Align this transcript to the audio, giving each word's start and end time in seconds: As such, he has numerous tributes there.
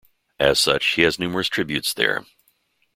As 0.39 0.59
such, 0.59 0.83
he 0.93 1.03
has 1.03 1.19
numerous 1.19 1.47
tributes 1.47 1.93
there. 1.93 2.25